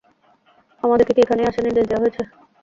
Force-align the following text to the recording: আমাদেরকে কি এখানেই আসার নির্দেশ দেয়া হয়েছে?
আমাদেরকে 0.83 1.11
কি 1.15 1.21
এখানেই 1.23 1.49
আসার 1.49 1.65
নির্দেশ 1.65 1.85
দেয়া 1.87 2.01
হয়েছে? 2.03 2.21